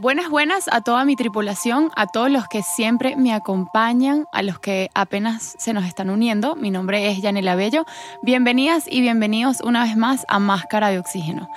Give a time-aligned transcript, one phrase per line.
[0.00, 4.60] Buenas, buenas a toda mi tripulación, a todos los que siempre me acompañan, a los
[4.60, 6.54] que apenas se nos están uniendo.
[6.54, 7.84] Mi nombre es Yanela Bello.
[8.22, 11.48] Bienvenidas y bienvenidos una vez más a Máscara de Oxígeno.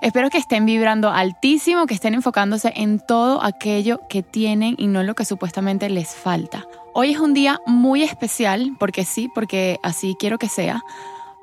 [0.00, 5.02] Espero que estén vibrando altísimo, que estén enfocándose en todo aquello que tienen y no
[5.02, 6.66] en lo que supuestamente les falta.
[6.94, 10.82] Hoy es un día muy especial, porque sí, porque así quiero que sea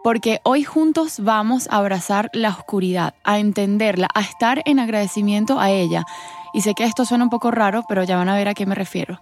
[0.01, 5.71] porque hoy juntos vamos a abrazar la oscuridad, a entenderla, a estar en agradecimiento a
[5.71, 6.05] ella
[6.53, 8.65] y sé que esto suena un poco raro, pero ya van a ver a qué
[8.65, 9.21] me refiero,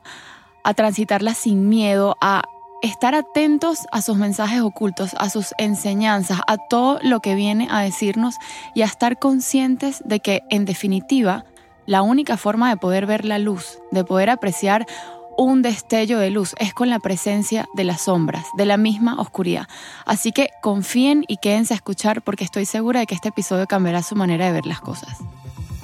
[0.64, 2.44] a transitarla sin miedo, a
[2.82, 7.82] estar atentos a sus mensajes ocultos, a sus enseñanzas, a todo lo que viene a
[7.82, 8.36] decirnos
[8.76, 11.46] y a estar conscientes de que, en definitiva,
[11.86, 14.86] la única forma de poder ver la luz, de poder apreciar
[15.38, 19.68] un destello de luz es con la presencia de las sombras, de la misma oscuridad.
[20.06, 24.02] Así que confíen y quédense a escuchar porque estoy segura de que este episodio cambiará
[24.02, 25.18] su manera de ver las cosas.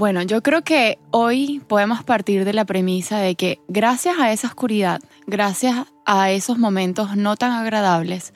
[0.00, 4.46] Bueno, yo creo que hoy podemos partir de la premisa de que gracias a esa
[4.46, 8.32] oscuridad, gracias a esos momentos no tan agradables,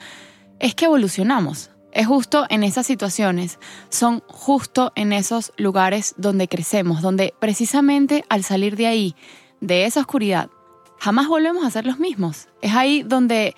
[0.59, 1.71] es que evolucionamos.
[1.91, 3.59] Es justo en esas situaciones,
[3.89, 9.17] son justo en esos lugares donde crecemos, donde precisamente al salir de ahí,
[9.63, 10.51] de esa oscuridad,
[10.99, 12.49] jamás volvemos a ser los mismos.
[12.61, 13.55] Es ahí donde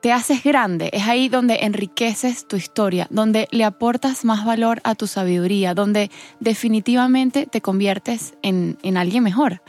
[0.00, 4.94] te haces grande, es ahí donde enriqueces tu historia, donde le aportas más valor a
[4.94, 6.10] tu sabiduría, donde
[6.40, 9.62] definitivamente te conviertes en, en alguien mejor.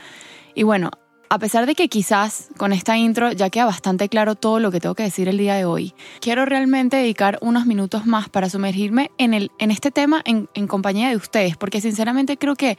[0.54, 0.90] Y bueno,
[1.28, 4.80] a pesar de que quizás con esta intro ya queda bastante claro todo lo que
[4.80, 9.10] tengo que decir el día de hoy, quiero realmente dedicar unos minutos más para sumergirme
[9.16, 12.78] en, el, en este tema en, en compañía de ustedes, porque sinceramente creo que,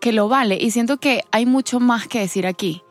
[0.00, 2.82] que lo vale y siento que hay mucho más que decir aquí.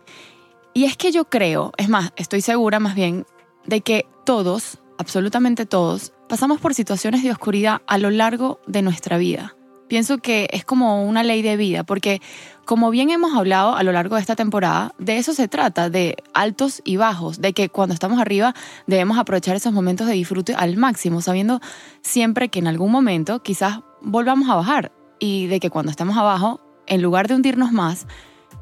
[0.73, 3.25] Y es que yo creo, es más, estoy segura más bien
[3.67, 9.17] de que todos, absolutamente todos, pasamos por situaciones de oscuridad a lo largo de nuestra
[9.17, 9.53] vida.
[9.87, 12.21] Pienso que es como una ley de vida, porque
[12.65, 16.17] como bien hemos hablado a lo largo de esta temporada, de eso se trata, de
[16.33, 18.53] altos y bajos, de que cuando estamos arriba
[18.85, 21.61] debemos aprovechar esos momentos de disfrute al máximo, sabiendo
[22.01, 26.59] siempre que en algún momento quizás volvamos a bajar y de que cuando estemos abajo,
[26.85, 28.07] en lugar de hundirnos más,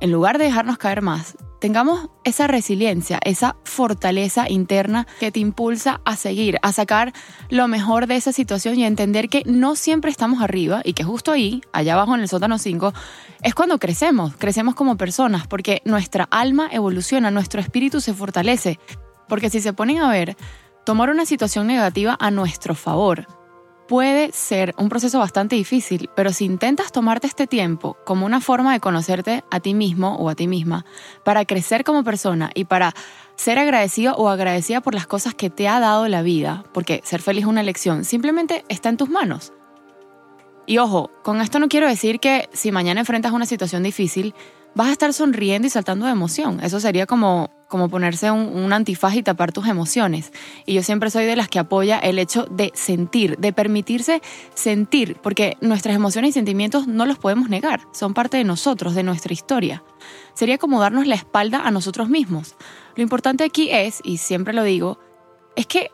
[0.02, 6.02] en lugar de dejarnos caer más, tengamos esa resiliencia, esa fortaleza interna que te impulsa
[6.06, 7.14] a seguir, a sacar
[7.50, 11.04] lo mejor de esa situación y a entender que no siempre estamos arriba y que
[11.04, 12.94] justo ahí, allá abajo en el sótano 5,
[13.42, 18.80] es cuando crecemos, crecemos como personas, porque nuestra alma evoluciona, nuestro espíritu se fortalece.
[19.28, 20.38] Porque si se ponen a ver,
[20.86, 23.28] tomar una situación negativa a nuestro favor,
[23.88, 28.73] puede ser un proceso bastante difícil, pero si intentas tomarte este tiempo como una forma
[28.73, 30.85] de conocerte a ti mismo o a ti misma,
[31.23, 32.94] para crecer como persona y para
[33.35, 37.22] ser agradecido o agradecida por las cosas que te ha dado la vida, porque ser
[37.22, 39.53] feliz es una elección, simplemente está en tus manos.
[40.68, 44.34] Y ojo, con esto no quiero decir que si mañana enfrentas una situación difícil,
[44.75, 46.59] vas a estar sonriendo y saltando de emoción.
[46.62, 50.31] Eso sería como, como ponerse un, un, antifaz y tapar tus emociones.
[50.66, 54.22] Y yo siempre soy de las que apoya el hecho de sentir, de permitirse
[54.54, 59.04] sentir, porque nuestras emociones y sentimientos no los podemos negar, son parte de nosotros, de
[59.04, 59.81] nuestra historia.
[60.33, 62.56] Sería como darnos la espalda a nosotros mismos.
[62.95, 65.00] Lo importante aquí es, y siempre lo digo,
[65.56, 65.89] es que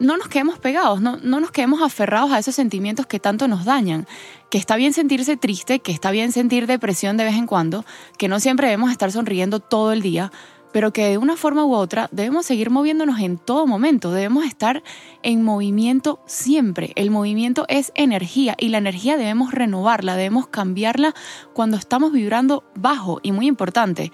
[0.00, 3.64] no nos quedemos pegados, no, no nos quedemos aferrados a esos sentimientos que tanto nos
[3.64, 4.06] dañan.
[4.50, 7.84] Que está bien sentirse triste, que está bien sentir depresión de vez en cuando,
[8.18, 10.32] que no siempre debemos estar sonriendo todo el día,
[10.72, 14.82] pero que de una forma u otra debemos seguir moviéndonos en todo momento, debemos estar
[15.22, 16.92] en movimiento siempre.
[16.96, 21.14] El movimiento es energía y la energía debemos renovarla, debemos cambiarla
[21.52, 24.12] cuando estamos vibrando bajo y muy importante,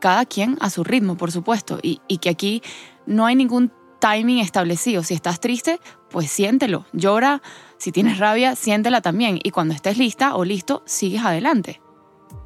[0.00, 2.62] cada quien a su ritmo, por supuesto, y, y que aquí
[3.06, 5.02] no hay ningún timing establecido.
[5.02, 7.42] Si estás triste, pues siéntelo, llora,
[7.78, 11.80] si tienes rabia, siéntela también y cuando estés lista o listo, sigues adelante.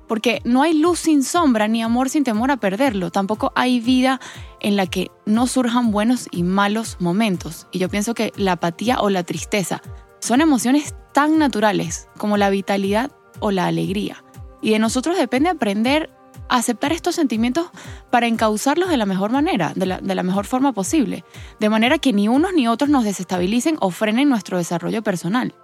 [0.09, 3.13] Porque no hay luz sin sombra ni amor sin temor a perderlo.
[3.13, 4.21] Tampoco hay vida
[4.59, 7.69] en la que no surjan buenos y malos momentos.
[7.71, 9.81] Y yo pienso que la apatía o la tristeza
[10.19, 14.25] son emociones tan naturales como la vitalidad o la alegría.
[14.61, 16.11] Y de nosotros depende aprender
[16.57, 17.71] aceptar estos sentimientos
[18.11, 21.25] para encauzarlos de la mejor manera, de la, de la, mejor forma posible,
[21.59, 25.55] de manera que ni unos ni otros nos desestabilicen o frenen nuestro desarrollo personal.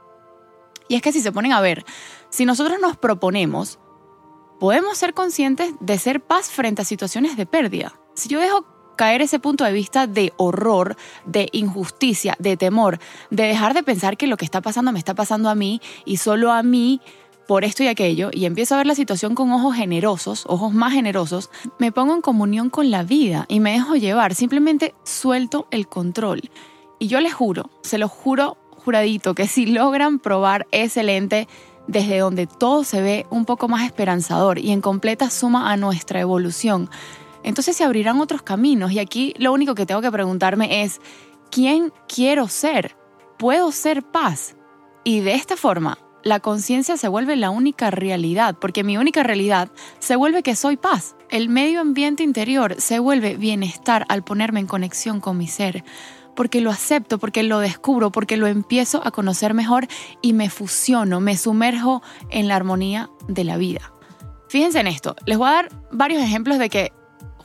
[0.88, 1.85] Y es que si se ponen a ver,
[2.31, 3.79] si nosotros nos proponemos
[4.59, 7.99] podemos ser conscientes de ser paz frente a situaciones de pérdida.
[8.15, 8.65] Si yo dejo
[8.97, 10.97] caer ese punto de vista de horror,
[11.27, 12.99] de injusticia, de temor,
[13.31, 16.17] de dejar de pensar que lo que está pasando me está pasando a mí y
[16.17, 17.03] solo a mí
[17.46, 20.93] por esto y aquello, y empiezo a ver la situación con ojos generosos, ojos más
[20.93, 25.87] generosos, me pongo en comunión con la vida y me dejo llevar, simplemente suelto el
[25.88, 26.50] control.
[26.98, 31.48] Y yo les juro, se lo juro juradito, que si logran probar ese lente
[31.87, 36.20] desde donde todo se ve un poco más esperanzador y en completa suma a nuestra
[36.20, 36.90] evolución,
[37.43, 41.00] entonces se abrirán otros caminos y aquí lo único que tengo que preguntarme es,
[41.50, 42.96] ¿quién quiero ser?
[43.38, 44.56] ¿Puedo ser paz?
[45.04, 49.70] Y de esta forma, la conciencia se vuelve la única realidad, porque mi única realidad
[50.00, 51.14] se vuelve que soy paz.
[51.31, 55.84] El medio ambiente interior se vuelve bienestar al ponerme en conexión con mi ser
[56.34, 59.87] porque lo acepto, porque lo descubro, porque lo empiezo a conocer mejor
[60.20, 63.93] y me fusiono, me sumerjo en la armonía de la vida.
[64.49, 66.93] Fíjense en esto, les voy a dar varios ejemplos de que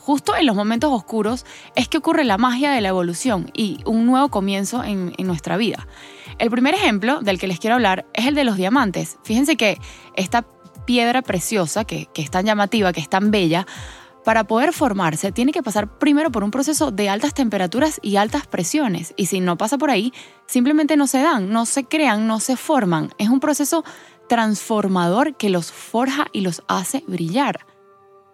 [0.01, 1.45] justo en los momentos oscuros
[1.75, 5.87] es que ocurre la magia de la evolución y un nuevo comienzo en, nuestra vida.
[6.37, 9.17] El primer ejemplo del que les quiero hablar es el de los diamantes.
[9.23, 9.79] Fíjense que
[10.15, 10.45] esta
[10.85, 13.65] piedra preciosa, que, que es tan llamativa, que es tan bella,
[14.23, 18.47] para poder formarse tiene que pasar primero por un proceso de altas temperaturas y altas
[18.47, 19.13] presiones.
[19.17, 20.13] Y si no pasa por ahí,
[20.45, 23.09] simplemente no se dan, no se crean, no se forman.
[23.17, 23.83] Es un proceso
[24.29, 27.65] transformador que los forja y los hace brillar.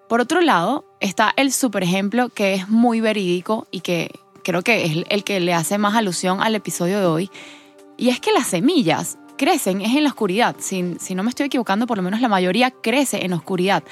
[0.07, 4.11] Por otro lado, está el super ejemplo que es muy verídico y que
[4.43, 7.31] creo que es el que le hace más alusión al episodio de hoy.
[7.97, 10.55] Y es que las semillas crecen es en la oscuridad.
[10.59, 13.83] Si, no me estoy equivocando, por lo menos la mayoría crece en oscuridad.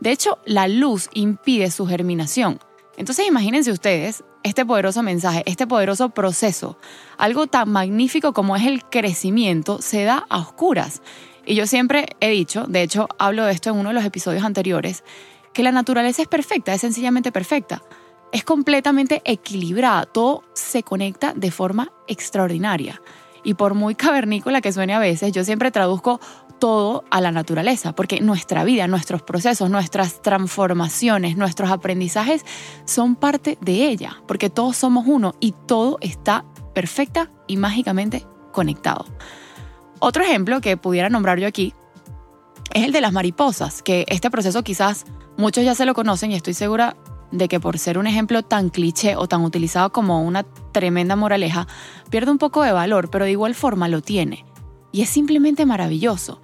[0.00, 2.58] De hecho, la luz impide su germinación.
[2.96, 6.76] Entonces imagínense ustedes este poderoso mensaje, este poderoso proceso.
[7.16, 11.02] Algo tan magnífico como es el crecimiento se da a oscuras.
[11.46, 14.44] Y yo siempre he dicho, de hecho hablo de esto en uno de los episodios
[14.44, 15.04] anteriores,
[15.52, 17.82] que la naturaleza es perfecta, es sencillamente perfecta.
[18.30, 23.00] Es completamente equilibrada, todo se conecta de forma extraordinaria.
[23.44, 26.20] Y por muy cavernícola que suene a veces, yo siempre traduzco
[26.58, 32.44] todo a la naturaleza, porque nuestra vida, nuestros procesos, nuestras transformaciones, nuestros aprendizajes
[32.84, 39.06] son parte de ella, porque todos somos uno y todo está perfecta y mágicamente conectado.
[39.98, 41.74] Otro ejemplo que pudiera nombrar yo aquí
[42.72, 45.04] es el de las mariposas, que este proceso quizás
[45.36, 46.96] muchos ya se lo conocen y estoy segura
[47.32, 51.66] de que por ser un ejemplo tan cliché o tan utilizado como una tremenda moraleja,
[52.10, 54.44] pierde un poco de valor, pero de igual forma lo tiene.
[54.92, 56.40] Y es simplemente maravilloso.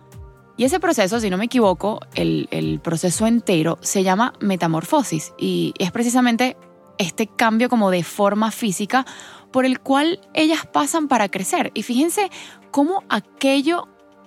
[0.56, 5.72] Y ese proceso, si no me equivoco, el, el proceso entero se llama metamorfosis y
[5.78, 6.56] es precisamente
[6.98, 9.06] este cambio como de forma física
[9.52, 11.70] por el cual ellas pasan para crecer.
[11.74, 12.30] Y fíjense
[12.70, 13.86] cómo aquello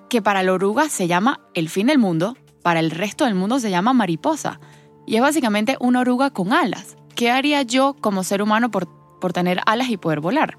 [0.09, 3.59] que para la oruga se llama el fin del mundo, para el resto del mundo
[3.59, 4.59] se llama mariposa.
[5.05, 6.97] Y es básicamente una oruga con alas.
[7.15, 8.87] ¿Qué haría yo como ser humano por,
[9.19, 10.57] por tener alas y poder volar?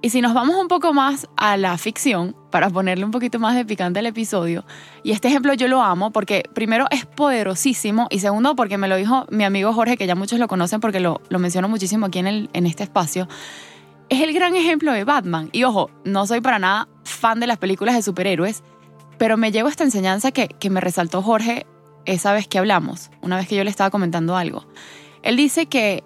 [0.00, 3.56] Y si nos vamos un poco más a la ficción, para ponerle un poquito más
[3.56, 4.64] de picante al episodio,
[5.02, 8.94] y este ejemplo yo lo amo porque primero es poderosísimo y segundo porque me lo
[8.94, 12.20] dijo mi amigo Jorge, que ya muchos lo conocen porque lo, lo menciono muchísimo aquí
[12.20, 13.26] en, el, en este espacio,
[14.08, 15.50] es el gran ejemplo de Batman.
[15.52, 18.62] Y ojo, no soy para nada fan de las películas de superhéroes,
[19.18, 21.66] pero me llevo esta enseñanza que, que me resaltó Jorge
[22.08, 24.64] esa vez que hablamos, una vez que yo le estaba comentando algo.
[25.22, 26.04] Él dice que,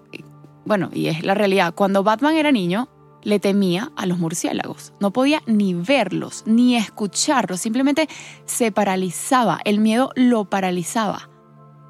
[0.64, 2.88] bueno, y es la realidad, cuando Batman era niño,
[3.22, 4.92] le temía a los murciélagos.
[5.00, 8.08] No podía ni verlos, ni escucharlos, simplemente
[8.46, 11.30] se paralizaba, el miedo lo paralizaba.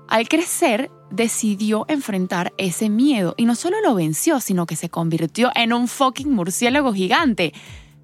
[0.09, 5.51] Al crecer, decidió enfrentar ese miedo y no solo lo venció, sino que se convirtió
[5.55, 7.55] en un fucking murciélago gigante,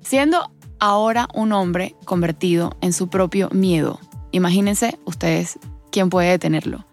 [0.01, 4.01] siendo ahora un hombre convertido en su propio miedo.
[4.31, 5.59] Imagínense ustedes
[6.07, 6.87] puede detenerlo.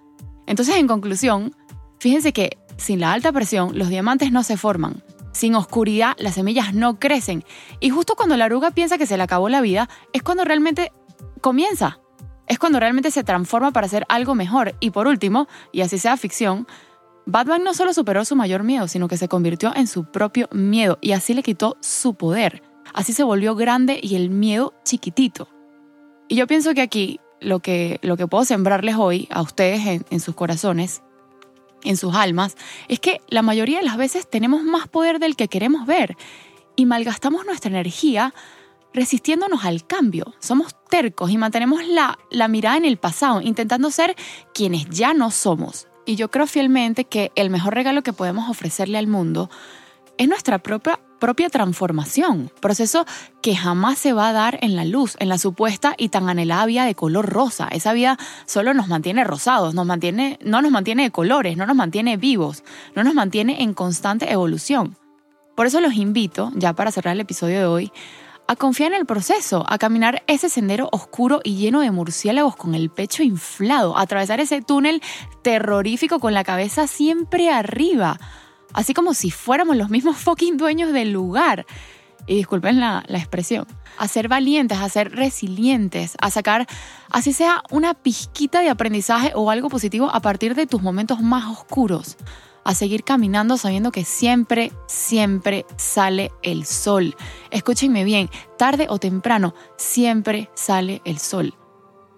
[0.48, 1.56] Entonces, en conclusión,
[2.00, 5.04] fíjense que sin la alta presión los diamantes no se forman.
[5.32, 7.44] Sin oscuridad las semillas no crecen.
[7.80, 10.92] Y justo cuando la oruga piensa que se le acabó la vida, es cuando realmente
[11.42, 12.00] comienza.
[12.48, 14.76] Es cuando realmente se transforma para hacer algo mejor.
[14.80, 16.68] Y por último, y así sea ficción,
[17.26, 21.00] Batman no solo superó su mayor miedo, sino que se convirtió en su propio miedo
[21.02, 22.62] y así le quitó su poder.
[22.94, 25.50] así se volvió grande y el miedo chiquitito.
[26.28, 30.20] Y yo pienso que aquí lo que, lo que puedo sembrarles hoy a ustedes en,
[30.20, 31.02] sus corazones,
[31.84, 32.56] en sus almas,
[32.88, 36.18] es que la mayoría de las veces tenemos más poder del que queremos ver
[36.76, 38.34] y malgastamos nuestra energía
[38.94, 40.34] resistiéndonos al cambio.
[40.40, 44.16] Somos tercos y mantenemos la, la mirada en el pasado, intentando ser
[44.54, 45.88] quienes ya no somos.
[46.06, 49.50] Y yo creo fielmente que el mejor regalo que podemos ofrecerle al mundo
[50.18, 53.06] es nuestra propia, propia transformación, proceso
[53.42, 56.66] que jamás se va a dar en la luz, en la supuesta y tan anhelada
[56.66, 57.68] vida de color rosa.
[57.72, 61.76] Esa vida solo nos mantiene rosados, nos mantiene, no nos mantiene de colores, no nos
[61.76, 62.64] mantiene vivos,
[62.96, 64.98] no nos mantiene en constante evolución.
[65.56, 67.92] Por eso los invito, ya para cerrar el episodio de hoy,
[68.48, 72.76] a confiar en el proceso, a caminar ese sendero oscuro y lleno de murciélagos con
[72.76, 75.02] el pecho inflado, a atravesar ese túnel
[75.42, 78.20] terrorífico con la cabeza siempre arriba,
[78.76, 81.66] así como si fuéramos los mismos fucking dueños del lugar.
[82.28, 83.66] Y disculpen la, la expresión.
[83.98, 86.68] A ser valientes, a ser resilientes, a sacar,
[87.10, 91.46] así sea, una pizquita de aprendizaje o algo positivo a partir de tus momentos más
[91.46, 92.18] oscuros
[92.66, 97.16] a seguir caminando sabiendo que siempre, siempre sale el sol.
[97.52, 101.54] Escúchenme bien, tarde o temprano, siempre sale el sol.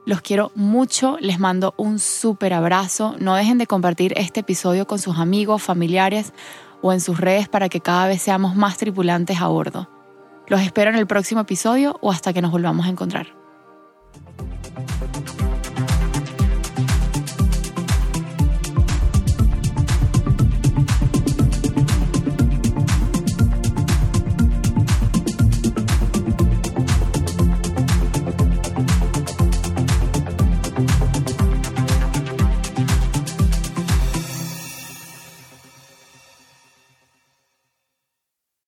[0.07, 3.17] Los quiero mucho, les mando un súper abrazo.
[3.19, 6.31] No dejen de compartir este episodio con sus amigos, familiares
[6.81, 9.89] o en sus redes para que cada vez seamos más tripulantes a bordo.
[10.47, 13.35] Los espero en el próximo episodio o hasta que nos volvamos a encontrar.